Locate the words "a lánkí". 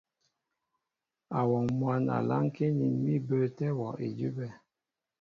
2.15-2.65